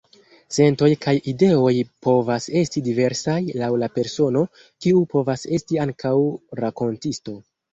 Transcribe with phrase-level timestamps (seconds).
[0.55, 1.73] Sentoj kaj ideoj
[2.07, 4.43] povas esti diversaj, laŭ la persono,
[4.87, 6.17] kiu povas esti ankaŭ
[6.63, 7.39] rakontisto.